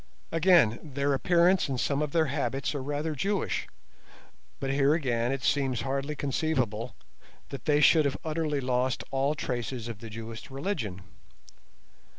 Again, 0.31 0.79
their 0.95 1.13
appearance 1.13 1.69
and 1.69 1.79
some 1.79 2.01
of 2.01 2.11
their 2.11 2.25
habits 2.25 2.73
are 2.73 2.81
rather 2.81 3.13
Jewish; 3.13 3.67
but 4.59 4.71
here 4.71 4.95
again 4.95 5.31
it 5.31 5.43
seems 5.43 5.81
hardly 5.81 6.15
conceivable 6.15 6.95
that 7.49 7.65
they 7.65 7.81
should 7.81 8.05
have 8.05 8.17
utterly 8.23 8.61
lost 8.61 9.03
all 9.11 9.35
traces 9.35 9.87
of 9.87 9.99
the 9.99 10.09
Jewish 10.09 10.49
religion. 10.49 11.03